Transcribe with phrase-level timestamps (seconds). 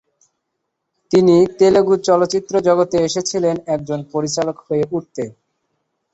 [1.11, 5.23] তিনি তেলুগু চলচ্চিত্র জগতে এসেছিলেন একজন পরিচালক হয়ে উঠতে।